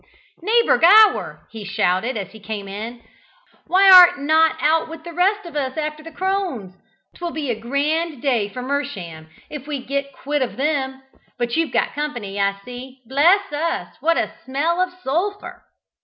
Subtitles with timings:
[0.41, 3.03] "Neighbour Gower!" he shouted, as he came in,
[3.67, 6.73] "why ar't not out with the rest of us after the crones?
[7.13, 11.03] 'Twill be a grand day for Mersham if we get quit of them.
[11.37, 15.65] But you've got company, I see bless us, what a smell of sulphur!"